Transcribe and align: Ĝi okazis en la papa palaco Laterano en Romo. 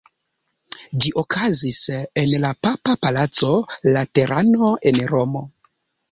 Ĝi 1.01 1.09
okazis 1.23 1.81
en 2.21 2.31
la 2.45 2.49
papa 2.67 2.95
palaco 3.03 3.51
Laterano 3.97 4.71
en 4.93 4.99
Romo. 5.13 5.43